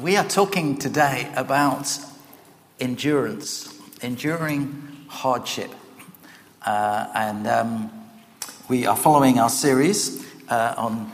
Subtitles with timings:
[0.00, 1.98] We are talking today about
[2.80, 5.70] endurance, enduring hardship.
[6.64, 7.90] Uh, and um,
[8.68, 11.12] we are following our series uh, on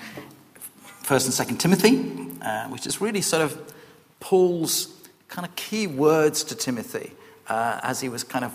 [1.02, 3.74] 1st and 2nd Timothy, uh, which is really sort of
[4.20, 4.95] Paul's
[5.26, 7.12] kind of key words to Timothy
[7.48, 8.54] uh, as he was kind of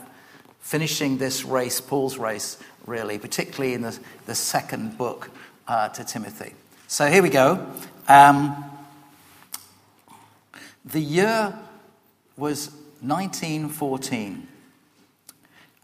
[0.61, 5.29] finishing this race, Paul's race, really, particularly in the, the second book
[5.67, 6.53] uh, to Timothy.
[6.87, 7.67] So here we go.
[8.07, 8.69] Um,
[10.85, 11.57] the year
[12.37, 12.71] was
[13.01, 14.47] 1914,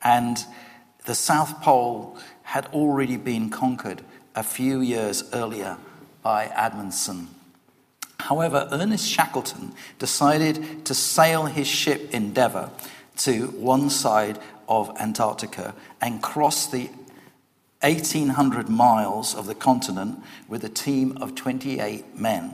[0.03, 0.45] and
[1.05, 4.01] the South Pole had already been conquered
[4.35, 5.77] a few years earlier
[6.21, 7.29] by Amundsen.
[8.19, 12.69] However, Ernest Shackleton decided to sail his ship Endeavour
[13.17, 16.89] to one side of Antarctica and cross the
[17.81, 22.53] 1800 miles of the continent with a team of 28 men.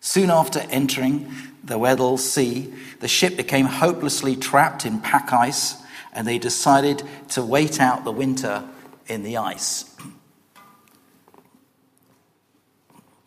[0.00, 1.30] Soon after entering
[1.62, 5.76] the Weddell Sea, the ship became hopelessly trapped in pack ice,
[6.12, 8.64] and they decided to wait out the winter
[9.06, 9.84] in the ice.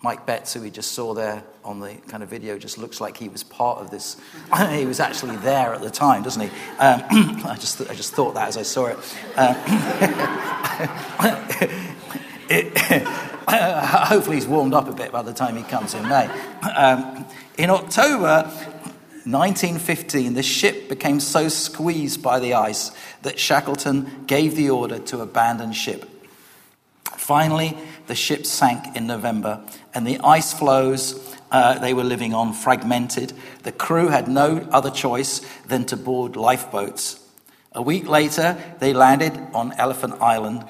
[0.02, 3.16] Mike Betts, who we just saw there on the kind of video, just looks like
[3.16, 4.18] he was part of this.
[4.72, 6.50] he was actually there at the time, doesn't he?
[6.80, 7.04] Um,
[7.46, 8.98] I, just, I just thought that as I saw it.
[9.38, 9.54] Uh,
[12.50, 13.33] it
[14.08, 16.28] hopefully he's warmed up a bit by the time he comes in May.
[16.62, 17.26] Um,
[17.58, 18.44] in October
[19.26, 22.92] 1915, the ship became so squeezed by the ice
[23.22, 26.10] that Shackleton gave the order to abandon ship.
[27.04, 27.78] Finally,
[28.08, 29.64] the ship sank in November,
[29.94, 33.32] and the ice floes uh, they were living on fragmented.
[33.62, 37.20] The crew had no other choice than to board lifeboats.
[37.72, 40.66] A week later, they landed on Elephant Island,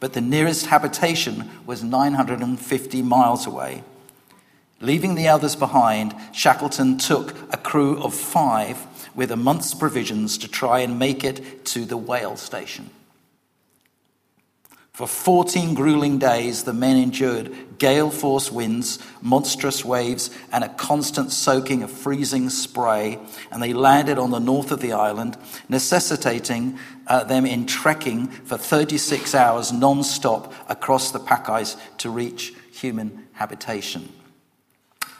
[0.00, 3.82] but the nearest habitation was 950 miles away.
[4.80, 10.48] Leaving the others behind, Shackleton took a crew of five with a month's provisions to
[10.48, 12.90] try and make it to the whale station.
[14.96, 21.32] For 14 grueling days, the men endured gale force winds, monstrous waves, and a constant
[21.32, 23.18] soaking of freezing spray,
[23.50, 25.36] and they landed on the north of the island,
[25.68, 32.08] necessitating uh, them in trekking for 36 hours non stop across the pack ice to
[32.08, 34.10] reach human habitation.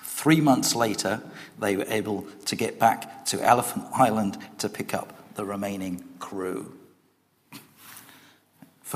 [0.05, 1.21] Three months later,
[1.59, 6.73] they were able to get back to Elephant Island to pick up the remaining crew.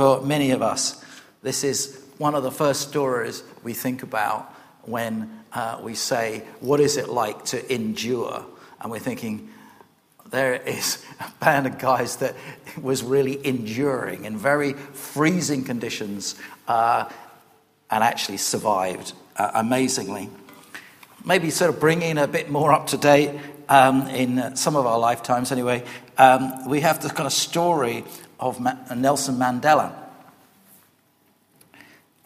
[0.00, 1.04] For many of us,
[1.42, 4.50] this is one of the first stories we think about
[4.84, 8.46] when uh, we say, What is it like to endure?
[8.80, 9.50] And we're thinking,
[10.30, 12.34] there is a band of guys that
[12.80, 16.34] was really enduring in very freezing conditions
[16.66, 17.06] uh,
[17.90, 20.30] and actually survived uh, amazingly
[21.24, 23.38] maybe sort of bringing a bit more up to date
[23.68, 25.84] um, in some of our lifetimes anyway,
[26.18, 28.04] um, we have the kind of story
[28.40, 29.92] of Ma- Nelson Mandela.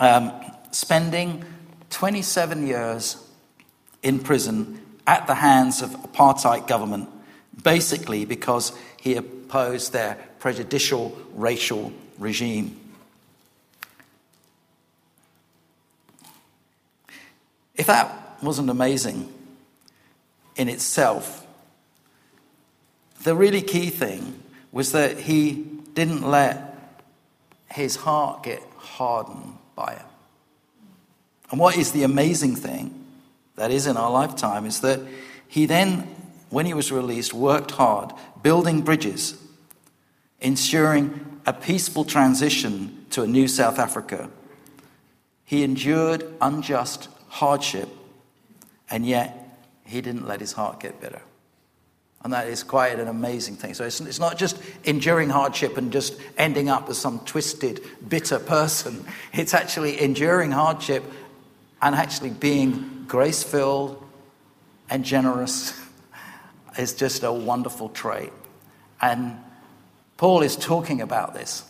[0.00, 0.32] Um,
[0.70, 1.44] spending
[1.90, 3.16] 27 years
[4.02, 7.08] in prison at the hands of apartheid government,
[7.62, 12.80] basically because he opposed their prejudicial racial regime.
[17.74, 19.32] If that wasn't amazing
[20.56, 21.46] in itself.
[23.24, 26.76] The really key thing was that he didn't let
[27.70, 30.02] his heart get hardened by it.
[31.50, 33.04] And what is the amazing thing
[33.56, 35.00] that is in our lifetime is that
[35.46, 36.00] he then,
[36.50, 38.12] when he was released, worked hard
[38.42, 39.40] building bridges,
[40.40, 44.28] ensuring a peaceful transition to a new South Africa.
[45.44, 47.88] He endured unjust hardship
[48.90, 49.40] and yet,
[49.86, 51.22] he didn't let his heart get bitter.
[52.24, 53.74] And that is quite an amazing thing.
[53.74, 58.38] So it's, it's not just enduring hardship and just ending up as some twisted, bitter
[58.38, 59.04] person.
[59.34, 61.04] It's actually enduring hardship
[61.82, 64.02] and actually being grace filled
[64.88, 65.78] and generous
[66.78, 68.32] is just a wonderful trait.
[69.02, 69.36] And
[70.16, 71.62] Paul is talking about this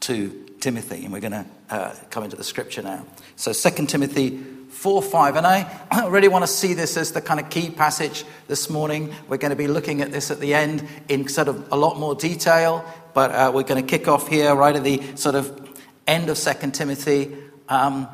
[0.00, 3.04] to Timothy, and we're going to uh, come into the scripture now.
[3.34, 4.42] So, 2 Timothy
[4.76, 5.36] 4 5.
[5.36, 9.12] And I really want to see this as the kind of key passage this morning.
[9.28, 11.98] We're going to be looking at this at the end in sort of a lot
[11.98, 12.84] more detail,
[13.14, 16.38] but uh, we're going to kick off here right at the sort of end of
[16.38, 17.36] 2 Timothy.
[17.68, 18.06] Um,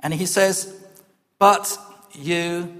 [0.00, 0.72] and he says,
[1.38, 1.76] But
[2.12, 2.72] you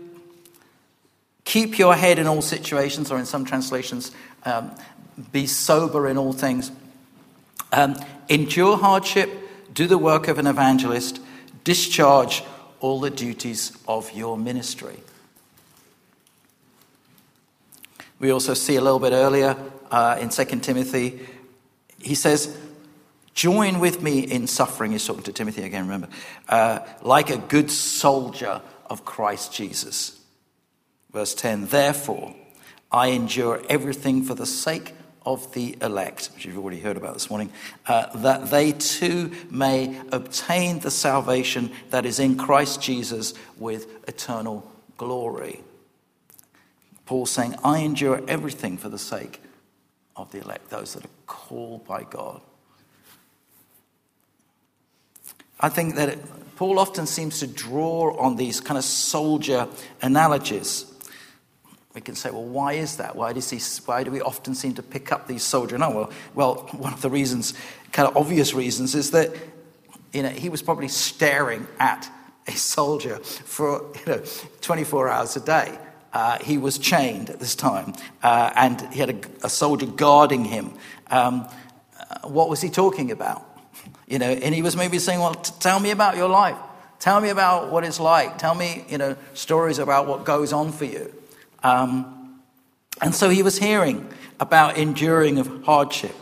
[1.45, 4.13] keep your head in all situations, or in some translations,
[4.45, 4.71] um,
[5.33, 6.71] be sober in all things.
[7.73, 7.97] Um,
[8.29, 9.31] endure hardship,
[9.75, 11.21] do the work of an evangelist,
[11.65, 12.45] discharge
[12.83, 14.99] all the duties of your ministry.
[18.19, 19.57] We also see a little bit earlier
[19.91, 21.21] uh, in 2 Timothy,
[21.99, 22.57] he says,
[23.35, 24.93] Join with me in suffering.
[24.93, 26.09] He's talking to Timothy again, remember,
[26.49, 30.21] uh, like a good soldier of Christ Jesus.
[31.13, 32.35] Verse 10 Therefore,
[32.91, 37.31] I endure everything for the sake of the elect, which you've already heard about this
[37.31, 37.53] morning,
[37.87, 44.71] uh, that they too may obtain the salvation that is in Christ Jesus with eternal
[44.97, 45.63] glory.
[47.07, 49.41] Paul saying, I endure everything for the sake
[50.17, 52.41] of the elect, those that are called by God.
[55.61, 59.69] I think that it, Paul often seems to draw on these kind of soldier
[60.01, 60.92] analogies.
[61.95, 63.17] We can say, well, why is that?
[63.17, 65.77] Why, does he, why do we often seem to pick up these soldier?
[65.77, 67.55] No, well, well, one of the reasons,
[67.93, 69.31] kind of obvious reasons, is that
[70.13, 72.11] you know, he was probably staring at
[72.47, 74.23] a soldier for you know,
[74.61, 75.79] 24 hours a day.
[76.13, 80.45] Uh, he was chained at this time, uh, and he had a, a soldier guarding
[80.45, 80.75] him.
[81.11, 81.49] Um,
[81.99, 83.49] uh, what was he talking about?
[84.09, 86.59] You know, and he was maybe saying, "Well, t- tell me about your life.
[86.99, 88.37] Tell me about what it's like.
[88.37, 91.11] Tell me, you know, stories about what goes on for you."
[91.63, 92.41] Um,
[93.01, 94.09] and so he was hearing
[94.41, 96.15] about enduring of hardship,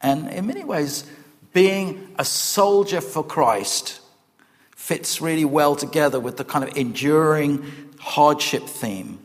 [0.00, 1.04] and in many ways,
[1.52, 4.00] being a soldier for Christ
[4.76, 7.64] fits really well together with the kind of enduring
[7.98, 9.18] hardship theme.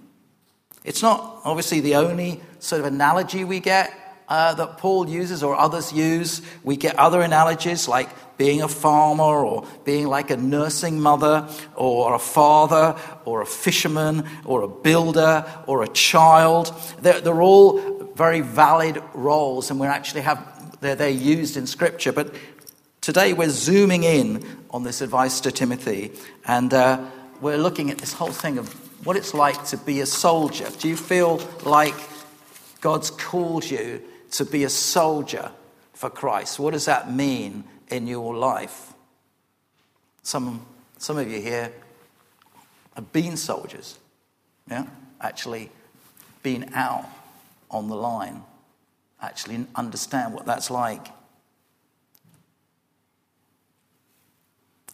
[0.85, 3.93] It's not obviously the only sort of analogy we get
[4.29, 6.41] uh, that Paul uses or others use.
[6.63, 12.13] We get other analogies like being a farmer or being like a nursing mother or
[12.13, 12.95] a father
[13.25, 16.73] or a fisherman or a builder or a child.
[17.01, 22.13] They're, they're all very valid roles and we actually have, they're, they're used in scripture.
[22.13, 22.33] But
[23.01, 26.11] today we're zooming in on this advice to Timothy
[26.45, 27.03] and uh,
[27.41, 28.71] we're looking at this whole thing of
[29.05, 30.69] what it's like to be a soldier.
[30.77, 31.95] Do you feel like
[32.79, 35.51] God's called you to be a soldier
[35.93, 36.59] for Christ?
[36.59, 38.93] What does that mean in your life?
[40.23, 40.65] Some,
[40.97, 41.71] some of you here
[42.95, 43.97] have been soldiers,
[44.69, 44.85] yeah?
[45.21, 45.69] Actually,
[46.43, 47.05] been out
[47.71, 48.43] on the line,
[49.21, 51.07] actually understand what that's like.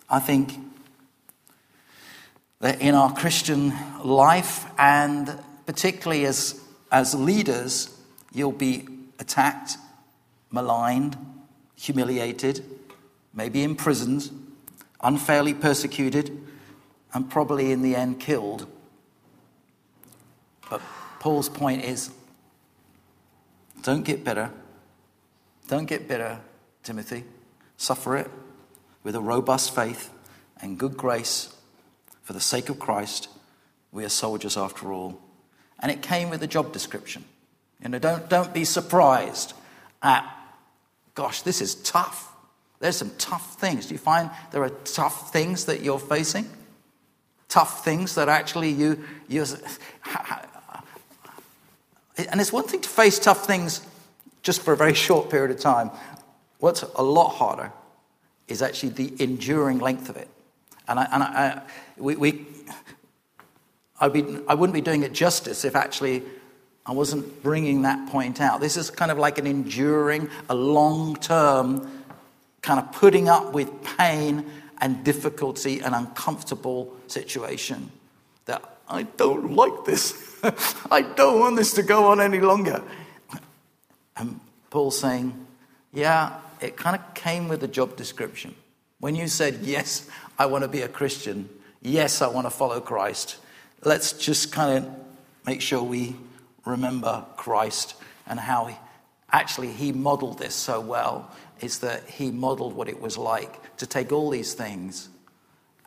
[0.09, 0.53] I think
[2.59, 3.73] that in our Christian
[4.03, 6.59] life, and particularly as,
[6.91, 7.95] as leaders,
[8.33, 8.87] you'll be
[9.19, 9.77] attacked,
[10.51, 11.17] maligned,
[11.75, 12.63] humiliated,
[13.33, 14.29] maybe imprisoned,
[15.01, 16.45] unfairly persecuted,
[17.13, 18.67] and probably in the end killed.
[20.69, 20.81] But
[21.19, 22.11] Paul's point is
[23.83, 24.51] don't get bitter.
[25.67, 26.39] Don't get bitter,
[26.83, 27.23] Timothy.
[27.77, 28.31] Suffer it
[29.03, 30.11] with a robust faith
[30.61, 31.55] and good grace
[32.23, 33.27] for the sake of Christ.
[33.91, 35.21] We are soldiers after all.
[35.79, 37.25] And it came with a job description.
[37.83, 39.53] You know, don't, don't be surprised
[40.01, 40.25] at,
[41.13, 42.31] gosh, this is tough.
[42.79, 43.87] There's some tough things.
[43.87, 46.49] Do you find there are tough things that you're facing?
[47.47, 49.41] Tough things that actually you, you
[52.17, 53.85] and it's one thing to face tough things
[54.41, 55.91] just for a very short period of time.
[56.59, 57.71] What's a lot harder
[58.47, 60.29] is actually the enduring length of it.
[60.87, 61.61] And I, and I,
[61.97, 62.45] we, we
[63.99, 66.23] I'd be, I wouldn't be doing it justice if actually
[66.85, 68.61] I wasn't bringing that point out.
[68.61, 72.03] This is kind of like an enduring, a long term
[72.61, 74.45] kind of putting up with pain
[74.81, 77.91] and difficulty and uncomfortable situation.
[78.45, 80.35] That I don't like this.
[80.91, 82.83] I don't want this to go on any longer.
[84.15, 84.39] And
[84.69, 85.33] Paul's saying,
[85.91, 88.55] Yeah, it kind of came with the job description.
[88.99, 91.49] When you said, Yes, I want to be a Christian,
[91.81, 93.37] yes, I want to follow Christ,
[93.83, 94.91] let's just kind of
[95.45, 96.15] make sure we
[96.65, 97.95] remember Christ
[98.27, 98.75] and how he,
[99.31, 101.31] actually he modeled this so well
[101.61, 105.09] is that he modeled what it was like to take all these things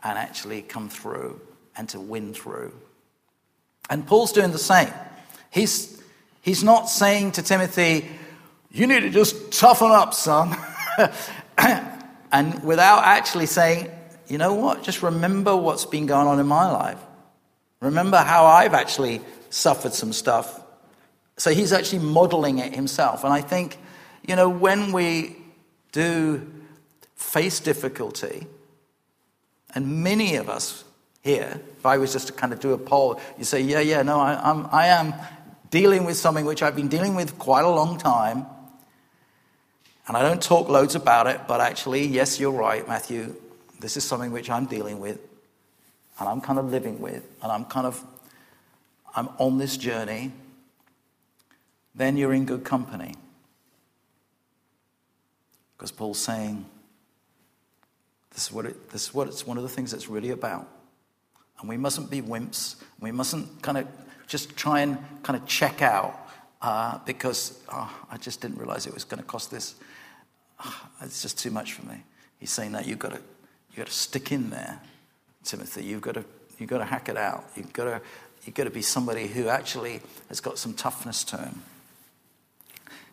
[0.03, 1.39] and actually come through
[1.75, 2.73] and to win through.
[3.89, 4.93] And Paul's doing the same.
[5.49, 6.01] He's,
[6.41, 8.07] he's not saying to Timothy,
[8.71, 10.55] you need to just toughen up, son.
[12.31, 13.89] and without actually saying,
[14.27, 16.99] you know what, just remember what's been going on in my life.
[17.81, 20.58] Remember how I've actually suffered some stuff
[21.39, 23.23] so he's actually modeling it himself.
[23.23, 23.77] And I think,
[24.27, 25.37] you know, when we
[25.93, 26.45] do
[27.15, 28.45] face difficulty,
[29.73, 30.83] and many of us
[31.23, 34.03] here, if I was just to kind of do a poll, you say, yeah, yeah,
[34.03, 35.13] no, I, I'm, I am
[35.71, 38.45] dealing with something which I've been dealing with quite a long time.
[40.07, 43.35] And I don't talk loads about it, but actually, yes, you're right, Matthew.
[43.79, 45.19] This is something which I'm dealing with.
[46.19, 48.03] and I'm kind of living with, and I'm kind of
[49.15, 50.31] I'm on this journey,
[51.95, 53.15] then you're in good company.
[55.77, 56.65] Because Paul's saying,
[58.33, 60.67] this is, what it, this is what it's one of the things it's really about.
[61.59, 62.75] And we mustn't be wimps.
[62.99, 63.87] We mustn't kind of
[64.27, 66.29] just try and kind of check out
[66.61, 69.75] uh, because oh, I just didn't realize it was going to cost this.
[70.63, 72.03] Oh, it's just too much for me.
[72.39, 73.21] He's saying that you've got to,
[73.69, 74.79] you've got to stick in there,
[75.43, 75.83] Timothy.
[75.83, 76.25] You've got to,
[76.57, 77.45] you've got to hack it out.
[77.55, 78.01] You've got to,
[78.45, 81.61] you've got to be somebody who actually has got some toughness to him.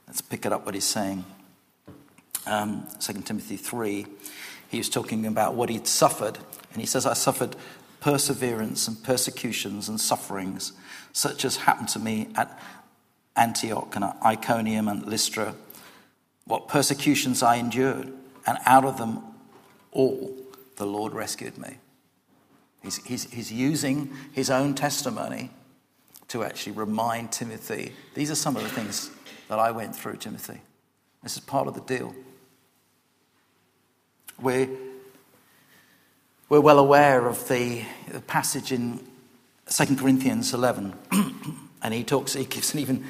[0.06, 1.24] Let's pick it up what he's saying.
[2.46, 4.06] Um, 2 Timothy 3,
[4.68, 6.38] he was talking about what he'd suffered.
[6.72, 7.56] And he says, I suffered
[8.00, 10.72] perseverance and persecutions and sufferings,
[11.12, 12.56] such as happened to me at
[13.34, 15.54] Antioch and Iconium and Lystra.
[16.44, 18.12] What persecutions I endured,
[18.46, 19.22] and out of them
[19.90, 20.36] all,
[20.76, 21.78] the Lord rescued me.
[22.82, 25.50] He's, he's, he's using his own testimony
[26.28, 29.10] to actually remind Timothy these are some of the things
[29.48, 30.60] that I went through, Timothy.
[31.22, 32.14] This is part of the deal.
[34.40, 34.68] We're,
[36.48, 39.00] we're well aware of the, the passage in
[39.68, 40.94] 2 Corinthians 11,
[41.82, 43.04] and he talks, he gives an even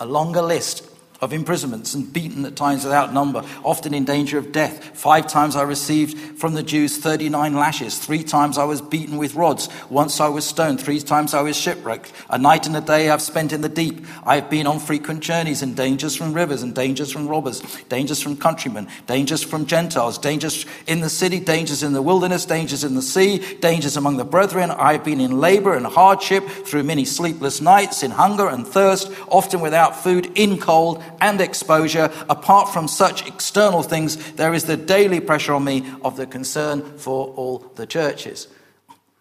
[0.00, 0.84] a longer list
[1.20, 4.96] of imprisonments and beaten at times without number, often in danger of death.
[4.96, 7.98] Five times I received from the Jews 39 lashes.
[7.98, 9.68] Three times I was beaten with rods.
[9.90, 10.80] Once I was stoned.
[10.80, 12.12] Three times I was shipwrecked.
[12.30, 14.06] A night and a day I've spent in the deep.
[14.24, 18.22] I have been on frequent journeys and dangers from rivers and dangers from robbers, dangers
[18.22, 22.94] from countrymen, dangers from Gentiles, dangers in the city, dangers in the wilderness, dangers in
[22.94, 24.70] the sea, dangers among the brethren.
[24.70, 29.10] I have been in labor and hardship through many sleepless nights, in hunger and thirst,
[29.28, 32.10] often without food, in cold and exposure.
[32.28, 36.98] Apart from such external things, there is the daily pressure on me of the concern
[36.98, 38.48] for all the churches.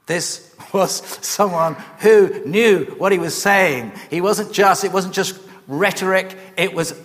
[0.08, 0.92] This was
[1.26, 3.92] someone who knew what he was saying.
[4.10, 7.00] He wasn't just, it wasn't just rhetoric, it was,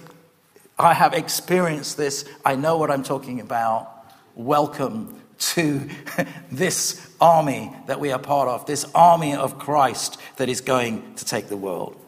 [0.79, 3.89] I have experienced this, I know what I'm talking about.
[4.35, 5.89] Welcome to
[6.51, 11.25] this army that we are part of, this army of Christ that is going to
[11.25, 12.02] take the world.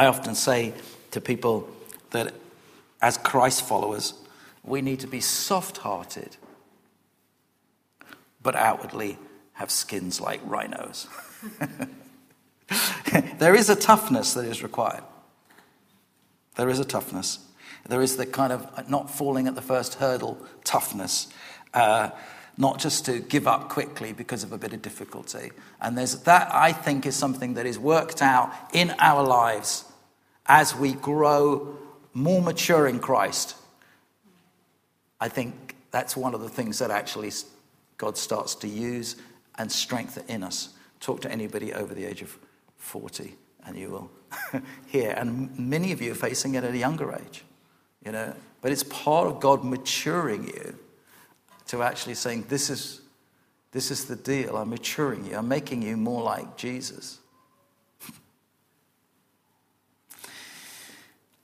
[0.00, 0.72] I often say
[1.10, 1.68] to people
[2.12, 2.32] that
[3.02, 4.14] as Christ followers,
[4.64, 6.38] we need to be soft hearted,
[8.42, 9.18] but outwardly
[9.52, 11.06] have skins like rhinos.
[13.38, 15.02] there is a toughness that is required.
[16.56, 17.38] There is a toughness.
[17.86, 21.28] There is the kind of not falling at the first hurdle toughness.
[21.74, 22.08] Uh,
[22.56, 25.50] not just to give up quickly because of a bit of difficulty.
[25.78, 29.84] And there's that, I think, is something that is worked out in our lives
[30.50, 31.78] as we grow
[32.12, 33.54] more mature in Christ,
[35.20, 37.30] I think that's one of the things that actually
[37.98, 39.14] God starts to use
[39.58, 40.70] and strengthen in us.
[40.98, 42.36] Talk to anybody over the age of
[42.78, 44.10] 40 and you will
[44.88, 45.12] hear.
[45.12, 47.44] And many of you are facing it at a younger age,
[48.04, 48.34] you know.
[48.60, 50.76] But it's part of God maturing you
[51.68, 53.02] to actually saying, This is,
[53.70, 54.56] this is the deal.
[54.56, 57.19] I'm maturing you, I'm making you more like Jesus.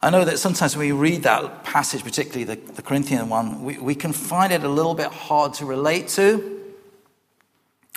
[0.03, 3.79] I know that sometimes when we read that passage, particularly the, the Corinthian one, we,
[3.79, 6.63] we can find it a little bit hard to relate to.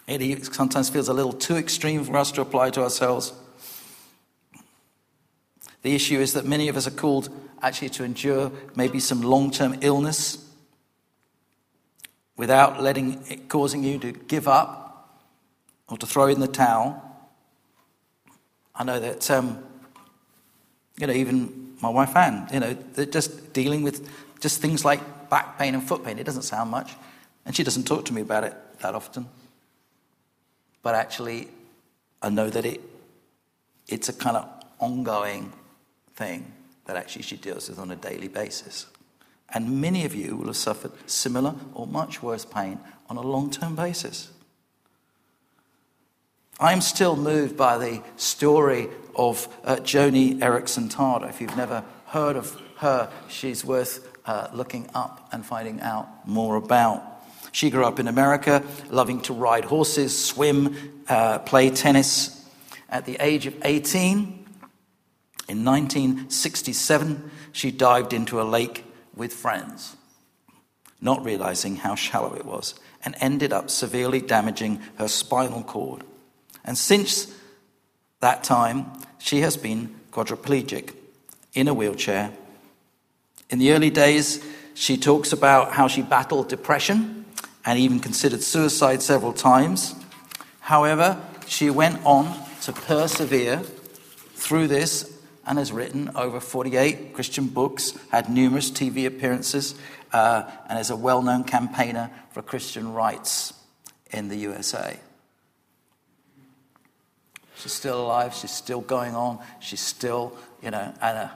[0.08, 3.34] It sometimes feels a little too extreme for us to apply to ourselves.
[5.82, 7.30] The issue is that many of us are called
[7.62, 10.46] actually to endure maybe some long term illness
[12.38, 15.20] without letting it causing you to give up
[15.90, 17.04] or to throw in the towel.
[18.74, 19.62] I know that, um,
[20.98, 22.48] you know, even my wife Anne.
[22.54, 24.10] You know, they're just dealing with
[24.40, 26.18] just things like back pain and foot pain.
[26.20, 26.96] It doesn't sound much.
[27.46, 29.28] And she doesn't talk to me about it that often.
[30.82, 31.48] But actually,
[32.22, 32.82] I know that it,
[33.88, 35.52] it's a kind of ongoing
[36.16, 36.54] thing
[36.86, 38.88] that actually she deals with on a daily basis.
[39.54, 43.50] And many of you will have suffered similar or much worse pain on a long
[43.50, 44.30] term basis.
[46.62, 51.30] I'm still moved by the story of uh, Joni Eareckson Tada.
[51.30, 56.58] If you've never heard of her, she's worth uh, looking up and finding out more
[56.58, 57.02] about.
[57.54, 62.46] She grew up in America, loving to ride horses, swim, uh, play tennis.
[62.90, 64.18] At the age of 18,
[65.48, 68.84] in 1967, she dived into a lake
[69.16, 69.96] with friends,
[71.00, 72.76] not realizing how shallow it was,
[73.06, 76.04] and ended up severely damaging her spinal cord.
[76.64, 77.34] And since
[78.20, 78.86] that time,
[79.18, 80.94] she has been quadriplegic
[81.54, 82.32] in a wheelchair.
[83.50, 87.26] In the early days, she talks about how she battled depression
[87.66, 89.96] and even considered suicide several times.
[90.60, 93.58] However, she went on to persevere
[94.36, 95.12] through this
[95.46, 99.76] and has written over 48 Christian books, had numerous TV appearances,
[100.14, 103.54] uh, and is a well known campaigner for Christian rights
[104.12, 104.98] in the USA.
[107.60, 111.30] She's still alive, she's still going on, she's still, you know, and uh,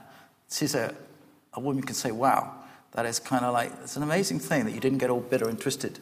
[0.50, 0.96] she's a,
[1.54, 2.54] a woman can say, wow,
[2.94, 5.50] that is kind of like, it's an amazing thing that you didn't get all bitter
[5.50, 6.00] and twisted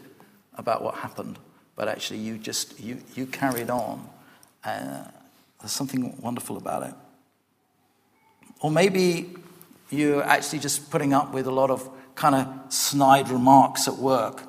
[0.56, 1.40] about what happened,
[1.76, 4.08] but actually you just, you, you carried on.
[4.64, 5.06] Uh,
[5.60, 6.94] there's something wonderful about it.
[8.60, 9.34] Or maybe
[9.90, 14.44] you're actually just putting up with a lot of kind of snide remarks at work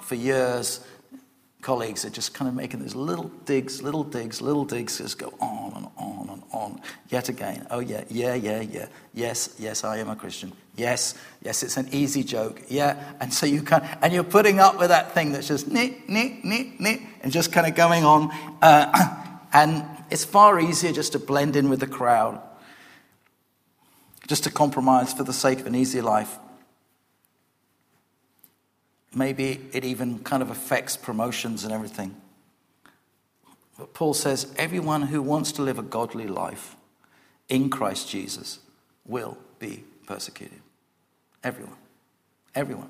[0.00, 0.84] for years
[1.62, 5.32] colleagues are just kind of making these little digs, little digs, little digs, just go
[5.40, 6.80] on and on and on.
[7.08, 8.86] Yet again, oh yeah, yeah, yeah, yeah.
[9.14, 10.52] Yes, yes, I am a Christian.
[10.76, 12.60] Yes, yes, it's an easy joke.
[12.68, 16.08] Yeah, and so you can, and you're putting up with that thing that's just nick,
[16.08, 18.30] nick, nick, nick, and just kind of going on.
[18.60, 22.42] Uh, and it's far easier just to blend in with the crowd,
[24.26, 26.38] just to compromise for the sake of an easy life.
[29.14, 32.16] Maybe it even kind of affects promotions and everything.
[33.78, 36.76] But Paul says everyone who wants to live a godly life
[37.48, 38.60] in Christ Jesus
[39.04, 40.60] will be persecuted.
[41.42, 41.76] Everyone.
[42.54, 42.88] Everyone.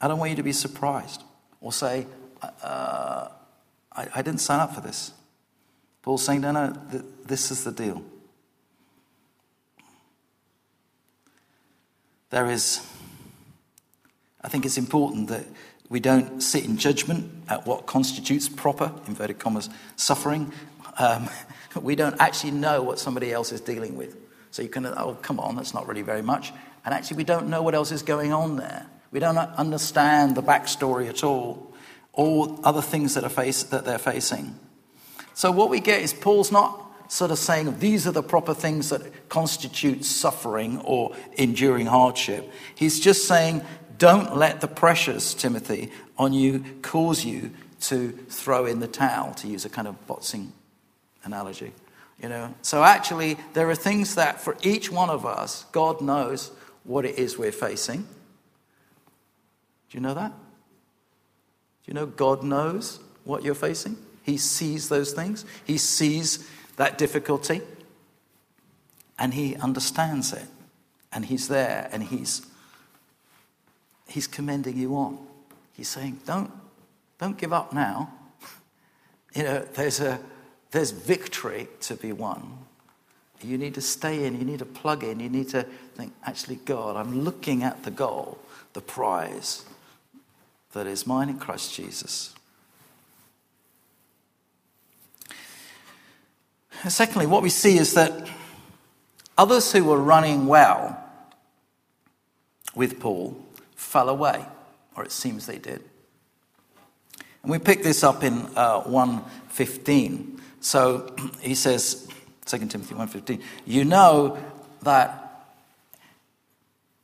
[0.00, 1.22] I don't want you to be surprised
[1.60, 2.06] or say,
[2.42, 3.28] uh,
[3.92, 5.12] I, I, didn't sign up for this.
[6.02, 8.02] Paul's saying, no, no, th- this is the deal.
[12.30, 12.89] There is
[14.42, 15.46] I think it's important that
[15.88, 20.52] we don't sit in judgment at what constitutes proper, inverted commas, suffering.
[20.98, 21.28] Um,
[21.80, 24.16] we don't actually know what somebody else is dealing with.
[24.52, 26.52] So you can, oh, come on, that's not really very much.
[26.84, 28.86] And actually, we don't know what else is going on there.
[29.12, 31.74] We don't understand the backstory at all,
[32.12, 34.58] or other things that, are face, that they're facing.
[35.34, 38.90] So what we get is Paul's not sort of saying these are the proper things
[38.90, 42.50] that constitute suffering or enduring hardship.
[42.74, 43.62] He's just saying
[44.00, 47.50] don't let the pressures, Timothy, on you cause you
[47.82, 50.52] to throw in the towel, to use a kind of boxing
[51.22, 51.72] analogy.
[52.20, 56.50] You know, so actually, there are things that for each one of us, God knows
[56.84, 57.98] what it is we're facing.
[59.90, 60.30] Do you know that?
[60.32, 63.98] Do you know God knows what you're facing?
[64.22, 67.60] He sees those things, He sees that difficulty,
[69.18, 70.46] and He understands it,
[71.12, 72.46] and He's there, and He's
[74.10, 75.18] he's commending you on.
[75.72, 76.50] He's saying, don't,
[77.18, 78.12] don't give up now.
[79.32, 80.18] You know, there's, a,
[80.72, 82.58] there's victory to be won.
[83.42, 85.62] You need to stay in, you need to plug in, you need to
[85.94, 88.38] think, actually, God, I'm looking at the goal,
[88.72, 89.64] the prize
[90.72, 92.34] that is mine in Christ Jesus.
[96.88, 98.28] secondly, what we see is that
[99.38, 101.00] others who were running well
[102.74, 103.36] with Paul
[103.80, 104.44] fell away,
[104.94, 105.82] or it seems they did.
[107.42, 110.40] And we pick this up in uh, 115.
[110.60, 112.06] So he says,
[112.44, 114.38] 2 Timothy 1.15, you know
[114.82, 115.46] that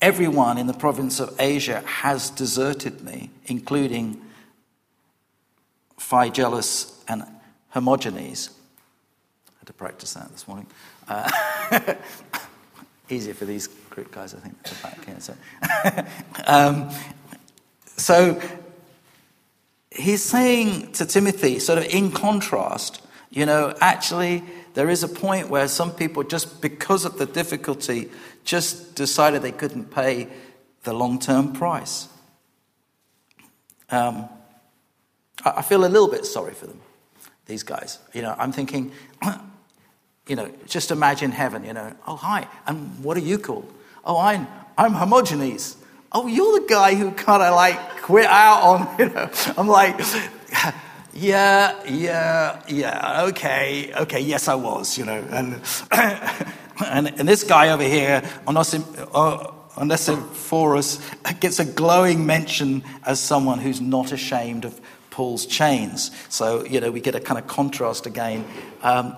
[0.00, 4.20] everyone in the province of Asia has deserted me, including
[5.98, 7.24] Phygellus and
[7.74, 8.50] Hermogenes.
[9.48, 10.66] I had to practice that this morning.
[11.08, 11.28] Uh,
[13.08, 15.20] easier for these Greek guys, I think, back here.
[15.20, 15.34] So,
[16.46, 16.90] um,
[17.96, 18.40] so
[19.90, 24.42] he's saying to Timothy, sort of in contrast, you know, actually,
[24.74, 28.10] there is a point where some people, just because of the difficulty,
[28.44, 30.28] just decided they couldn't pay
[30.84, 32.08] the long term price.
[33.90, 34.28] Um,
[35.44, 36.80] I feel a little bit sorry for them,
[37.46, 37.98] these guys.
[38.12, 38.92] You know, I'm thinking,
[40.26, 41.92] you know, just imagine heaven, you know.
[42.06, 43.72] Oh, hi, and what are you called?
[44.04, 45.76] Oh, I'm, I'm Hermogenes.
[46.12, 49.30] Oh, you're the guy who kind of like quit out on, you know.
[49.56, 49.98] I'm like,
[51.14, 55.24] yeah, yeah, yeah, okay, okay, yes, I was, you know.
[55.30, 55.60] And,
[55.90, 58.22] and, and this guy over here,
[59.76, 61.00] Onesiphorus,
[61.40, 66.10] gets a glowing mention as someone who's not ashamed of Paul's chains.
[66.28, 68.44] So, you know, we get a kind of contrast again.
[68.82, 69.16] Um,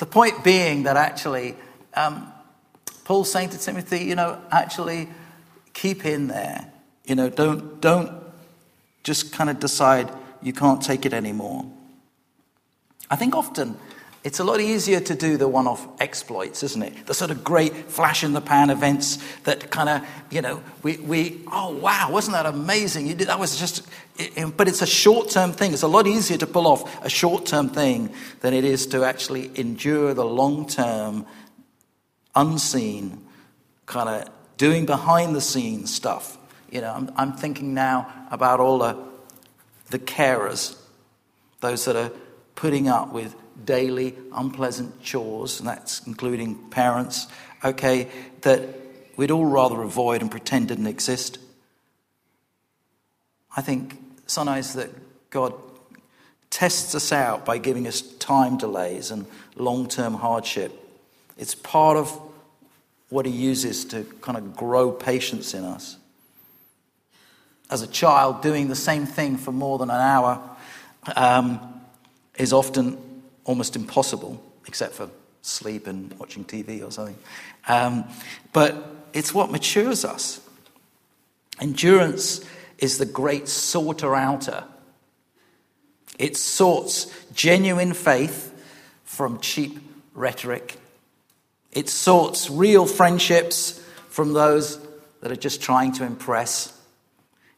[0.00, 1.54] the point being that actually,
[1.92, 2.32] um,
[3.04, 5.08] Paul's saying to Timothy, you know, actually
[5.74, 6.72] keep in there.
[7.04, 8.10] You know, don't, don't
[9.04, 10.10] just kind of decide
[10.42, 11.66] you can't take it anymore.
[13.10, 13.76] I think often
[14.22, 17.06] it's a lot easier to do the one off exploits, isn't it?
[17.06, 20.98] The sort of great flash in the pan events that kind of, you know, we,
[20.98, 23.06] we, oh wow, wasn't that amazing?
[23.06, 23.88] You did, that was just,
[24.56, 25.72] but it's a short term thing.
[25.72, 29.04] It's a lot easier to pull off a short term thing than it is to
[29.04, 31.24] actually endure the long term,
[32.34, 33.24] unseen,
[33.86, 36.36] kind of doing behind the scenes stuff.
[36.70, 38.98] You know, I'm, I'm thinking now about all the,
[39.88, 40.76] the carers,
[41.60, 42.12] those that are
[42.54, 43.34] putting up with
[43.70, 47.28] daily unpleasant chores, and that's including parents,
[47.64, 48.08] okay,
[48.40, 48.68] that
[49.16, 51.38] we'd all rather avoid and pretend didn't exist.
[53.56, 54.90] I think sometimes that
[55.30, 55.54] God
[56.50, 60.72] tests us out by giving us time delays and long term hardship.
[61.38, 62.10] It's part of
[63.08, 65.96] what He uses to kind of grow patience in us.
[67.70, 70.42] As a child, doing the same thing for more than an hour
[71.14, 71.60] um,
[72.36, 72.98] is often
[73.50, 75.10] almost impossible, except for
[75.42, 77.18] sleep and watching TV or something.
[77.66, 78.04] Um,
[78.52, 80.40] but it's what matures us.
[81.60, 82.44] Endurance
[82.78, 84.62] is the great sorter outer.
[86.16, 88.54] It sorts genuine faith
[89.02, 89.80] from cheap
[90.14, 90.76] rhetoric.
[91.72, 94.78] It sorts real friendships from those
[95.22, 96.72] that are just trying to impress.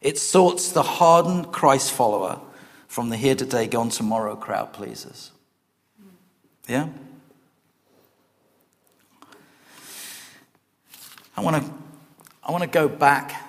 [0.01, 2.39] It sorts the hardened Christ follower
[2.87, 5.29] from the here today, gone tomorrow crowd pleasers.
[6.67, 6.87] Yeah?
[11.35, 11.71] I want to
[12.43, 13.41] I want to go back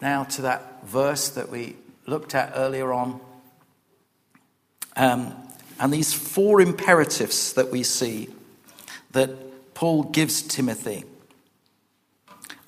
[0.00, 1.76] now to that verse that we
[2.06, 3.20] looked at earlier on.
[4.94, 5.34] Um,
[5.78, 8.28] and these four imperatives that we see
[9.12, 11.04] that Paul gives Timothy.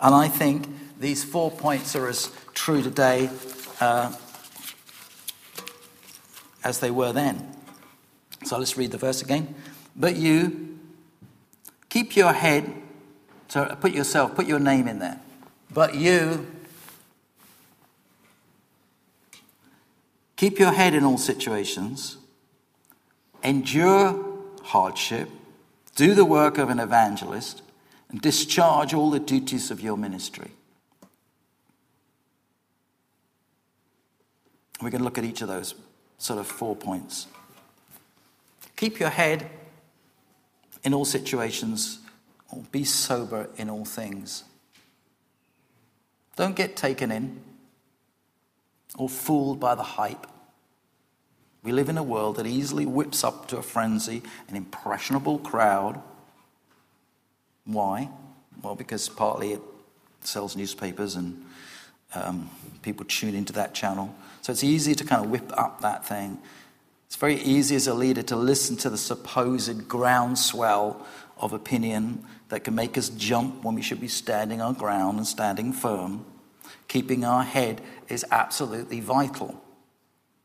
[0.00, 3.30] And I think these four points are as true today
[3.80, 4.12] uh,
[6.64, 7.54] as they were then.
[8.44, 9.54] So let's read the verse again.
[9.98, 10.78] But you
[11.88, 12.72] keep your head,
[13.48, 15.20] so put yourself, put your name in there.
[15.74, 16.46] But you
[20.36, 22.16] keep your head in all situations,
[23.42, 24.24] endure
[24.62, 25.28] hardship,
[25.96, 27.62] do the work of an evangelist,
[28.08, 30.52] and discharge all the duties of your ministry.
[34.80, 35.74] We're going to look at each of those
[36.18, 37.26] sort of four points.
[38.76, 39.50] Keep your head
[40.84, 41.98] in all situations,
[42.50, 44.44] or be sober in all things.
[46.36, 47.40] Don't get taken in
[48.96, 50.26] or fooled by the hype.
[51.62, 56.00] We live in a world that easily whips up to a frenzy an impressionable crowd.
[57.64, 58.08] Why?
[58.62, 59.60] Well, because partly it
[60.20, 61.44] sells newspapers and
[62.14, 62.50] um,
[62.82, 64.14] people tune into that channel.
[64.40, 66.38] So it's easy to kind of whip up that thing.
[67.08, 71.06] It's very easy as a leader to listen to the supposed groundswell
[71.38, 75.26] of opinion that can make us jump when we should be standing our ground and
[75.26, 76.26] standing firm.
[76.86, 79.58] Keeping our head is absolutely vital.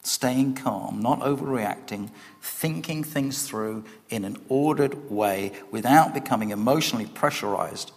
[0.03, 2.09] Staying calm, not overreacting,
[2.41, 7.91] thinking things through in an ordered way without becoming emotionally pressurized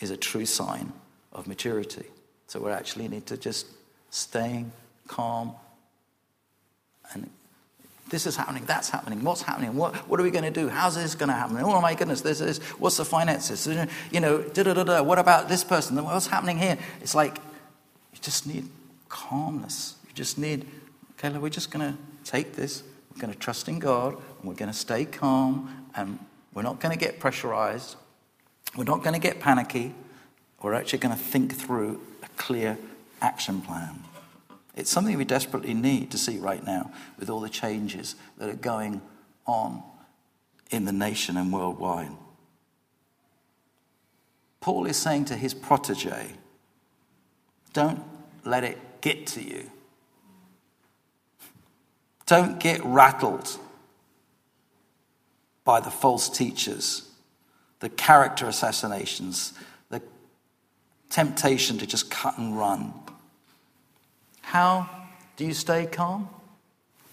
[0.00, 0.90] is a true sign
[1.34, 2.06] of maturity.
[2.46, 3.66] So we actually need to just
[4.08, 4.72] staying
[5.06, 5.52] calm
[7.12, 7.28] and
[8.12, 10.94] this is happening, that's happening, what's happening, what, what are we going to do, how's
[10.96, 11.56] this going to happen?
[11.56, 13.66] Oh my goodness, this is, what's the finances?
[14.10, 15.96] You know, da da da da, what about this person?
[16.04, 16.76] What's happening here?
[17.00, 17.38] It's like,
[18.12, 18.68] you just need
[19.08, 19.96] calmness.
[20.06, 20.66] You just need,
[21.18, 24.54] okay, we're just going to take this, we're going to trust in God, and we're
[24.54, 26.18] going to stay calm, and
[26.52, 27.96] we're not going to get pressurized,
[28.76, 29.94] we're not going to get panicky,
[30.60, 32.76] we're actually going to think through a clear
[33.22, 34.04] action plan.
[34.74, 38.54] It's something we desperately need to see right now with all the changes that are
[38.54, 39.02] going
[39.46, 39.82] on
[40.70, 42.10] in the nation and worldwide.
[44.60, 46.28] Paul is saying to his protege,
[47.72, 48.02] don't
[48.44, 49.70] let it get to you.
[52.26, 53.58] Don't get rattled
[55.64, 57.08] by the false teachers,
[57.80, 59.52] the character assassinations,
[59.90, 60.00] the
[61.10, 62.94] temptation to just cut and run.
[64.42, 64.88] How
[65.36, 66.28] do you stay calm?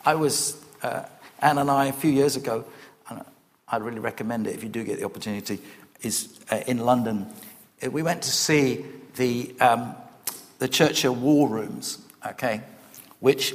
[0.05, 1.03] I was, uh,
[1.39, 2.65] Anne and I, a few years ago,
[3.09, 3.23] and
[3.67, 5.59] I'd really recommend it if you do get the opportunity,
[6.01, 7.27] is uh, in London.
[7.81, 9.95] Uh, we went to see the, um,
[10.57, 12.61] the Churchill War Rooms, okay,
[13.19, 13.53] which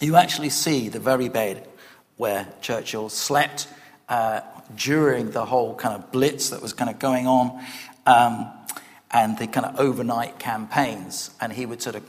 [0.00, 1.66] you actually see the very bed
[2.16, 3.68] where Churchill slept
[4.08, 4.40] uh,
[4.76, 7.64] during the whole kind of blitz that was kind of going on
[8.06, 8.50] um,
[9.10, 11.30] and the kind of overnight campaigns.
[11.40, 12.04] And he would sort of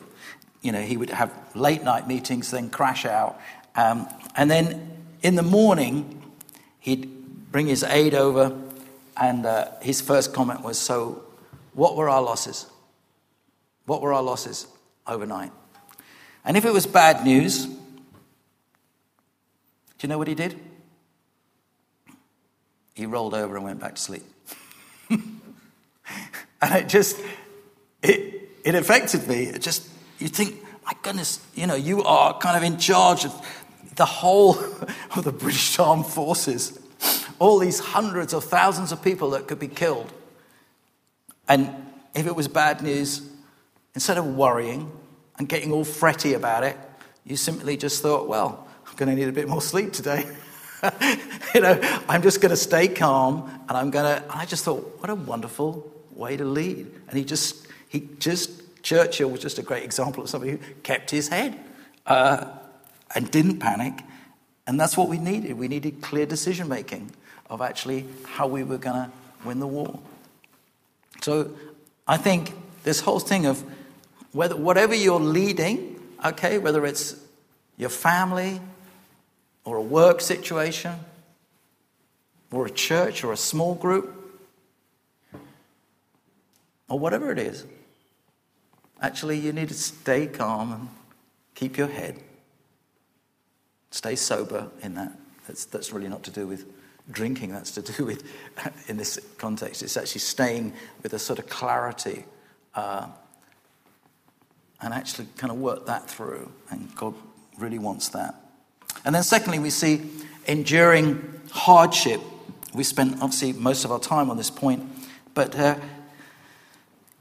[0.62, 3.40] you know, he would have late night meetings, then crash out.
[3.76, 4.90] Um, and then
[5.22, 6.22] in the morning,
[6.80, 8.58] he'd bring his aide over,
[9.18, 11.24] and uh, his first comment was, So,
[11.74, 12.68] what were our losses?
[13.86, 14.68] What were our losses
[15.08, 15.52] overnight?
[16.46, 17.76] And if it was bad news, do
[20.02, 20.60] you know what he did?
[22.94, 24.24] He rolled over and went back to sleep.
[25.10, 25.22] and
[26.62, 27.18] it just,
[28.02, 29.44] it, it affected me.
[29.44, 29.88] It just,
[30.22, 33.34] you think, my goodness, you know, you are kind of in charge of
[33.96, 34.58] the whole
[35.16, 36.80] of the British Armed Forces.
[37.40, 40.12] All these hundreds of thousands of people that could be killed.
[41.48, 41.70] And
[42.14, 43.28] if it was bad news,
[43.96, 44.92] instead of worrying
[45.38, 46.78] and getting all fretty about it,
[47.26, 50.26] you simply just thought, well, I'm going to need a bit more sleep today.
[51.56, 54.24] you know, I'm just going to stay calm and I'm going to.
[54.30, 56.92] I just thought, what a wonderful way to lead.
[57.08, 61.12] And he just, he just, Churchill was just a great example of somebody who kept
[61.12, 61.60] his head
[62.06, 62.46] uh,
[63.16, 63.94] and didn't panic.
[64.68, 65.58] And that's what we needed.
[65.58, 67.12] We needed clear decision making
[67.50, 69.12] of actually how we were going to
[69.46, 70.00] win the war.
[71.22, 71.52] So
[72.08, 73.64] I think this whole thing of
[74.32, 77.16] whether, whatever you're leading, okay, whether it's
[77.78, 78.62] your family,
[79.64, 80.94] or a work situation
[82.52, 84.18] or a church or a small group
[86.90, 87.66] or whatever it is,
[89.02, 90.90] actually, you need to stay calm and
[91.56, 92.20] keep your head.
[93.92, 95.12] Stay sober in that.
[95.48, 96.66] That's, that's really not to do with
[97.12, 98.24] drinking, that's to do with,
[98.88, 102.26] in this context, it's actually staying with a sort of clarity
[102.76, 103.08] uh,
[104.82, 106.52] and actually kind of work that through.
[106.70, 107.14] And God
[107.58, 108.36] really wants that.
[109.06, 110.02] And then, secondly, we see
[110.48, 112.22] enduring hardship.
[112.74, 114.84] We spent obviously most of our time on this point,
[115.34, 115.76] but uh,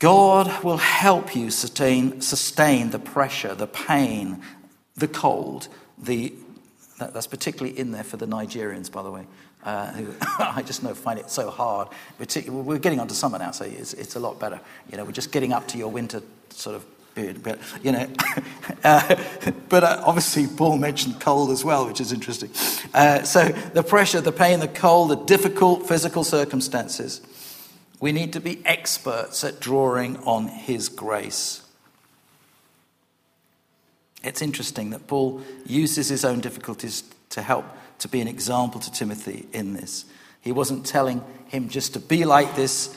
[0.00, 4.40] God will help you sustain, sustain the pressure, the pain,
[4.96, 5.68] the cold.
[5.98, 6.32] The,
[6.98, 9.26] that, that's particularly in there for the Nigerians, by the way,
[9.62, 11.88] uh, who I just know find it so hard.
[12.16, 14.58] Particularly, we're getting onto summer now, so it's, it's a lot better.
[14.90, 17.42] You know, we're just getting up to your winter sort of period.
[17.42, 18.08] But, you know,
[18.84, 19.16] uh,
[19.68, 22.50] but uh, obviously Paul mentioned cold as well, which is interesting.
[22.94, 27.20] Uh, so the pressure, the pain, the cold, the difficult physical circumstances.
[28.00, 31.62] We need to be experts at drawing on his grace.
[34.24, 37.64] It's interesting that Paul uses his own difficulties to help
[37.98, 40.06] to be an example to Timothy in this.
[40.40, 42.96] He wasn't telling him just to be like this,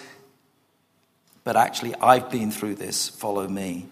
[1.44, 3.88] but actually, I've been through this, follow me.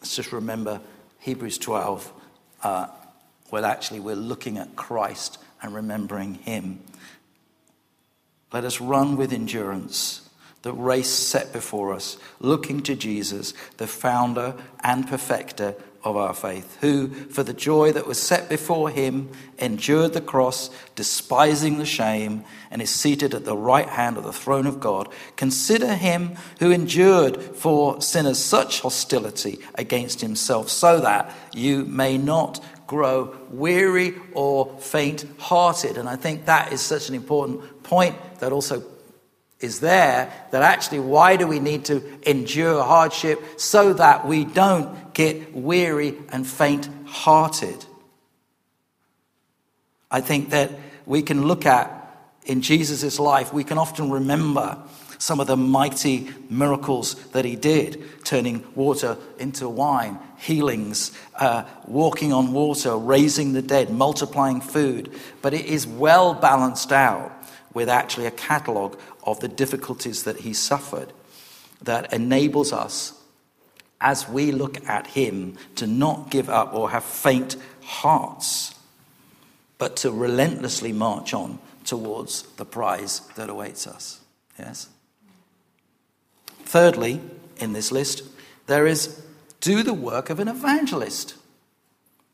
[0.00, 0.80] Let's just remember
[1.18, 2.12] Hebrews 12,
[2.62, 2.86] uh,
[3.50, 6.80] where actually we're looking at Christ and remembering Him.
[8.54, 10.20] Let us run with endurance
[10.62, 16.78] the race set before us, looking to Jesus, the founder and perfecter of our faith,
[16.80, 22.44] who, for the joy that was set before him, endured the cross, despising the shame,
[22.70, 25.08] and is seated at the right hand of the throne of God.
[25.34, 32.64] Consider him who endured for sinners such hostility against himself, so that you may not
[32.86, 35.98] grow weary or faint hearted.
[35.98, 38.82] And I think that is such an important point that also
[39.60, 43.42] is there that actually, why do we need to endure hardship?
[43.56, 47.84] So that we don't get weary and faint hearted.
[50.10, 50.70] I think that
[51.06, 52.00] we can look at
[52.44, 54.76] in Jesus' life, we can often remember
[55.18, 62.34] some of the mighty miracles that he did turning water into wine, healings, uh, walking
[62.34, 65.10] on water, raising the dead, multiplying food.
[65.40, 67.32] But it is well balanced out
[67.74, 71.12] with actually a catalogue of the difficulties that he suffered
[71.82, 73.12] that enables us,
[74.00, 78.74] as we look at him, to not give up or have faint hearts,
[79.76, 84.20] but to relentlessly march on towards the prize that awaits us.
[84.58, 84.88] Yes?
[86.64, 87.20] Thirdly,
[87.58, 88.22] in this list,
[88.66, 89.22] there is
[89.60, 91.34] do the work of an evangelist.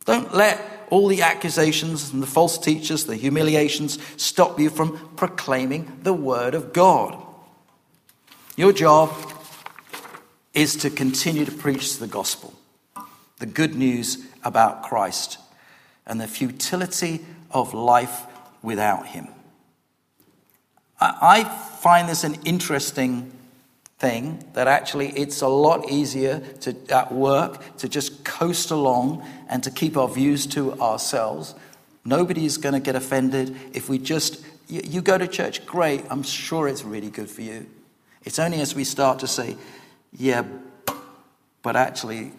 [0.04, 6.00] Don't let all the accusations and the false teachers, the humiliations, stop you from proclaiming
[6.02, 7.16] the word of God.
[8.56, 9.14] Your job
[10.52, 12.54] is to continue to preach the gospel,
[13.38, 15.38] the good news about Christ,
[16.06, 18.22] and the futility of life
[18.62, 19.28] without Him.
[21.00, 23.32] I find this an interesting
[24.00, 29.62] thing that actually it's a lot easier to, at work to just coast along and
[29.62, 31.54] to keep our views to ourselves.
[32.04, 36.22] Nobody's going to get offended if we just, you, you go to church, great, I'm
[36.22, 37.66] sure it's really good for you.
[38.24, 39.56] It's only as we start to say,
[40.12, 40.44] yeah,
[41.62, 42.32] but actually,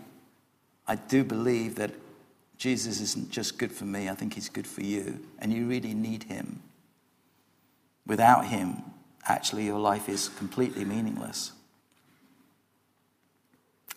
[0.88, 1.92] I do believe that
[2.58, 5.94] Jesus isn't just good for me, I think he's good for you, and you really
[5.94, 6.62] need him.
[8.06, 8.84] without Him,
[9.28, 11.52] actually your life is completely meaningless.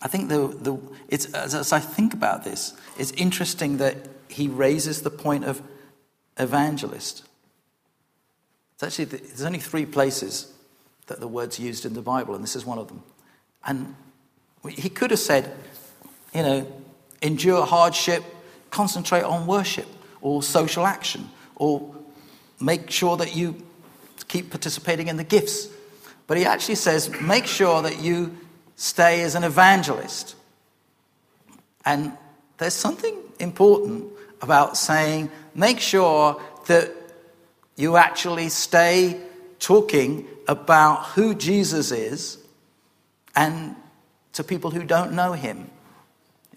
[0.01, 3.95] I think the, the, it's, as I think about this, it's interesting that
[4.27, 5.61] he raises the point of
[6.37, 7.23] evangelist.
[8.75, 10.53] It's actually, there's only three places
[11.07, 13.03] that the word's used in the Bible, and this is one of them.
[13.65, 13.95] And
[14.69, 15.55] he could have said,
[16.33, 16.83] you know,
[17.21, 18.23] endure hardship,
[18.69, 19.87] concentrate on worship
[20.21, 21.95] or social action, or
[22.59, 23.64] make sure that you
[24.35, 25.69] keep participating in the gifts.
[26.27, 28.35] But he actually says, make sure that you
[28.75, 30.35] stay as an evangelist.
[31.85, 32.11] And
[32.57, 36.91] there's something important about saying, make sure that
[37.77, 39.21] you actually stay
[39.59, 42.37] talking about who Jesus is
[43.37, 43.73] and
[44.33, 45.69] to people who don't know him.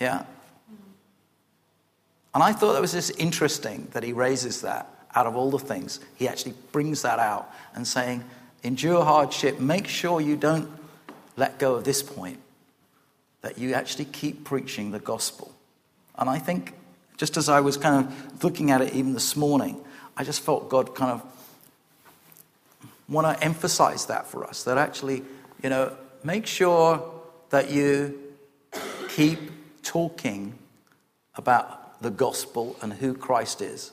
[0.01, 0.25] Yeah?
[2.35, 5.59] And I thought that was just interesting that he raises that out of all the
[5.59, 6.01] things.
[6.17, 8.25] He actually brings that out and saying,
[8.63, 10.71] endure hardship, make sure you don't
[11.37, 12.41] let go of this point,
[13.43, 15.53] that you actually keep preaching the gospel.
[16.17, 16.75] And I think,
[17.17, 19.81] just as I was kind of looking at it even this morning,
[20.17, 21.23] I just felt God kind of
[23.09, 25.23] want to emphasize that for us that actually,
[25.63, 27.09] you know, make sure
[27.51, 28.19] that you
[29.09, 29.39] keep
[29.83, 30.55] talking
[31.37, 33.93] about the gospel and who Christ is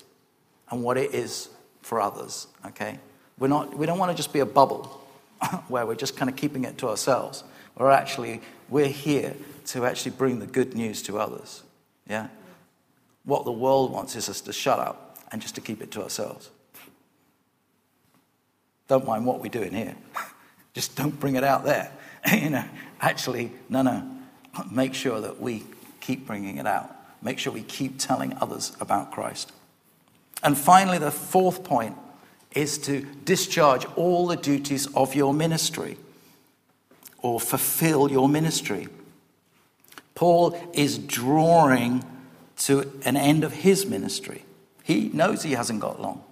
[0.69, 1.49] and what it is
[1.81, 2.99] for others, okay?
[3.37, 4.85] We're not, we don't want to just be a bubble
[5.67, 7.43] where we're just kind of keeping it to ourselves.
[7.75, 9.35] Or actually, we're here
[9.67, 11.63] to actually bring the good news to others,
[12.07, 12.27] yeah?
[13.23, 16.03] What the world wants is us to shut up and just to keep it to
[16.03, 16.49] ourselves.
[18.87, 19.95] Don't mind what we do in here.
[20.73, 21.91] just don't bring it out there.
[22.31, 22.63] you know,
[23.01, 24.11] actually, no, no.
[24.71, 25.63] Make sure that we
[25.99, 26.95] keep bringing it out.
[27.21, 29.51] Make sure we keep telling others about Christ.
[30.43, 31.97] And finally, the fourth point
[32.51, 35.97] is to discharge all the duties of your ministry
[37.21, 38.87] or fulfill your ministry.
[40.13, 42.03] Paul is drawing
[42.57, 44.45] to an end of his ministry.
[44.83, 46.23] He knows he hasn't got long.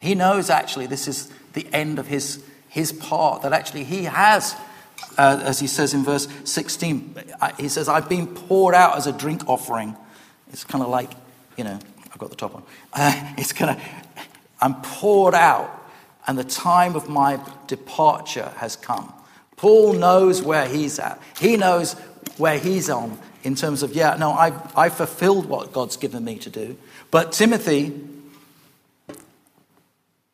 [0.00, 4.54] He knows actually this is the end of his, his part, that actually he has,
[5.18, 9.06] uh, as he says in verse 16, uh, he says, I've been poured out as
[9.06, 9.94] a drink offering.
[10.52, 11.10] It's kind of like,
[11.58, 11.78] you know,
[12.20, 12.62] got the top on.
[12.92, 13.82] Uh, it's going to,
[14.60, 15.70] I'm poured out,
[16.26, 19.12] and the time of my departure has come.
[19.56, 21.20] Paul knows where he's at.
[21.38, 21.94] He knows
[22.36, 26.36] where he's on in terms of, yeah, no, I've, I've fulfilled what God's given me
[26.38, 26.76] to do.
[27.10, 27.98] But Timothy,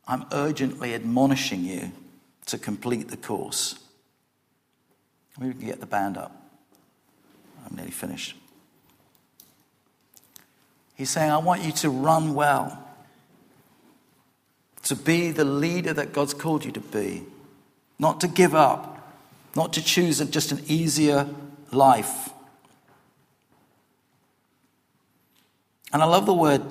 [0.06, 1.92] I'm urgently admonishing you
[2.46, 3.78] to complete the course.
[5.38, 6.32] Maybe we can get the band up.
[7.68, 8.36] I'm nearly finished.
[10.96, 12.82] He's saying, I want you to run well,
[14.84, 17.22] to be the leader that God's called you to be,
[17.98, 19.14] not to give up,
[19.54, 21.28] not to choose just an easier
[21.70, 22.30] life.
[25.92, 26.62] And I love the word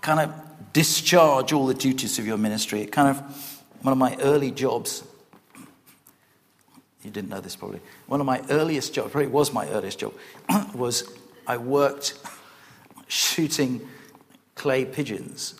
[0.00, 0.32] kind of
[0.72, 2.80] discharge all the duties of your ministry.
[2.80, 5.04] It kind of, one of my early jobs,
[7.04, 10.14] you didn't know this probably, one of my earliest jobs, probably was my earliest job,
[10.74, 11.04] was
[11.46, 12.14] I worked
[13.12, 13.86] shooting
[14.54, 15.52] clay pigeons.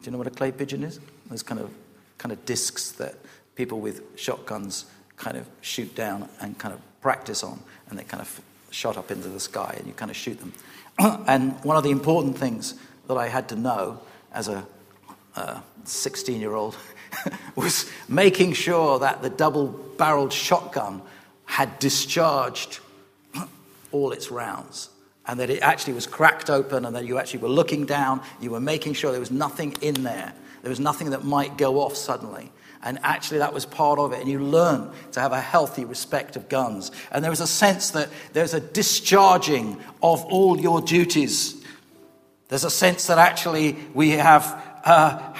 [0.00, 1.00] Do you know what a clay pigeon is?
[1.28, 1.70] Those kind of,
[2.18, 3.16] kind of discs that
[3.56, 4.84] people with shotguns
[5.16, 9.10] kind of shoot down and kind of practice on, and they kind of shot up
[9.10, 10.52] into the sky, and you kind of shoot them.
[11.26, 12.74] and one of the important things
[13.08, 14.00] that I had to know
[14.32, 14.64] as a
[15.84, 16.76] 16 year old
[17.56, 21.02] was making sure that the double barreled shotgun
[21.46, 22.78] had discharged
[23.92, 24.91] all its rounds
[25.26, 28.50] and that it actually was cracked open and that you actually were looking down, you
[28.50, 30.32] were making sure there was nothing in there.
[30.62, 32.52] There was nothing that might go off suddenly.
[32.84, 34.20] And actually, that was part of it.
[34.20, 36.90] And you learn to have a healthy respect of guns.
[37.12, 41.62] And there was a sense that there's a discharging of all your duties
[42.52, 44.44] there's a sense that actually we have
[44.84, 45.32] uh,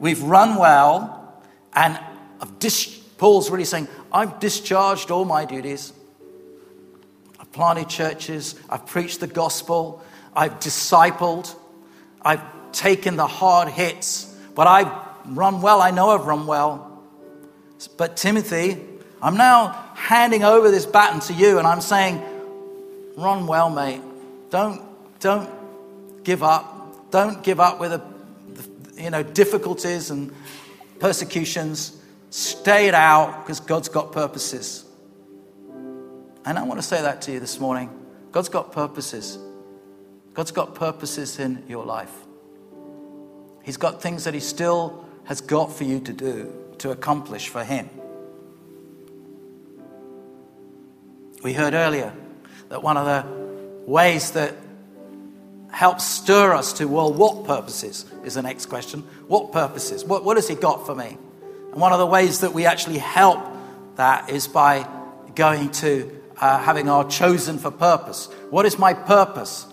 [0.00, 1.40] we've run well,
[1.72, 1.96] and
[2.58, 5.92] dis- Paul's really saying, I've discharged all my duties.
[7.48, 10.02] I've planted churches, I've preached the gospel,
[10.36, 11.54] I've discipled,
[12.20, 12.42] I've
[12.72, 14.92] taken the hard hits, but I've
[15.24, 15.80] run well.
[15.80, 17.02] I know I've run well.
[17.96, 18.78] But Timothy,
[19.22, 22.22] I'm now handing over this baton to you, and I'm saying,
[23.16, 24.02] run well, mate.
[24.50, 24.82] Don't,
[25.20, 25.48] don't
[26.24, 27.10] give up.
[27.10, 28.02] Don't give up with a,
[29.00, 30.34] you know, difficulties and
[30.98, 31.96] persecutions.
[32.30, 34.84] Stay it out because God's got purposes.
[36.48, 37.90] And I want to say that to you this morning.
[38.32, 39.38] God's got purposes.
[40.32, 42.10] God's got purposes in your life.
[43.62, 47.62] He's got things that He still has got for you to do, to accomplish for
[47.62, 47.90] Him.
[51.42, 52.14] We heard earlier
[52.70, 53.30] that one of the
[53.84, 54.54] ways that
[55.70, 59.02] helps stir us to, well, what purposes is the next question.
[59.26, 60.02] What purposes?
[60.02, 61.18] What, what has He got for me?
[61.72, 63.46] And one of the ways that we actually help
[63.96, 64.88] that is by
[65.34, 68.26] going to uh, having our chosen for purpose.
[68.50, 69.66] What is my purpose?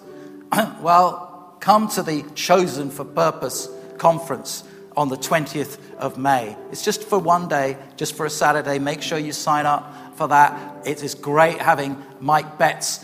[0.82, 4.63] well, come to the Chosen for Purpose conference
[4.95, 6.55] on the 20th of May.
[6.72, 8.80] It's just for one day, just for a Saturday.
[8.80, 10.88] Make sure you sign up for that.
[10.88, 13.03] It is great having Mike Betts,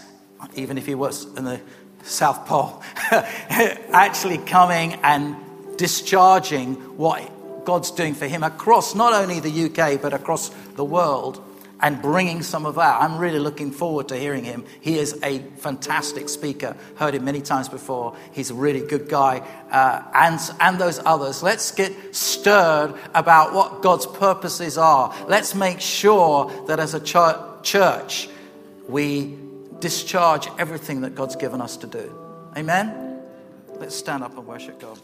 [0.55, 1.59] even if he was in the
[2.03, 2.81] South Pole,
[3.11, 5.35] actually coming and
[5.77, 11.43] discharging what God's doing for him across not only the UK, but across the world
[11.81, 13.01] and bringing some of that.
[13.01, 14.65] I'm really looking forward to hearing him.
[14.81, 16.75] He is a fantastic speaker.
[16.95, 18.15] Heard him many times before.
[18.31, 19.39] He's a really good guy.
[19.71, 21.41] Uh, and, and those others.
[21.41, 25.13] Let's get stirred about what God's purposes are.
[25.27, 28.29] Let's make sure that as a ch- church,
[28.87, 29.37] we
[29.79, 32.15] discharge everything that God's given us to do.
[32.55, 33.19] Amen?
[33.79, 34.99] Let's stand up and worship God.